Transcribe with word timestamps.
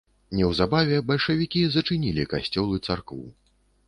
Неўзабаве 0.37 0.97
бальшавікі 1.11 1.61
зачынілі 1.75 2.25
касцёл 2.31 2.67
і 2.79 2.81
царкву. 2.87 3.19